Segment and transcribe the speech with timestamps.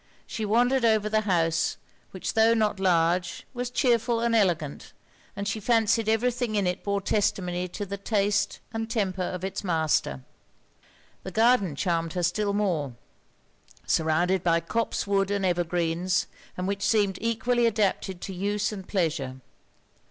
[0.25, 1.77] She wandered over the house;
[2.09, 4.93] which tho' not large was chearful and elegant,
[5.35, 9.43] and she fancied every thing in it bore testimony to the taste and temper of
[9.43, 10.23] its master.
[11.21, 12.93] The garden charmed her still more;
[13.85, 16.25] surrounded by copse wood and ever greens,
[16.57, 19.39] and which seemed equally adapted to use and pleasure.